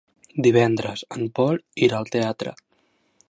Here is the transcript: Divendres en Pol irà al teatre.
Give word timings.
Divendres 0.45 1.03
en 1.17 1.29
Pol 1.41 1.61
irà 1.89 1.99
al 2.01 2.11
teatre. 2.17 2.55